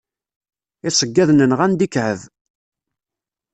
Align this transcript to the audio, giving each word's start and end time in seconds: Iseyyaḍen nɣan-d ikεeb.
Iseyyaḍen 0.89 1.39
nɣan-d 1.45 1.81
ikεeb. 1.85 2.19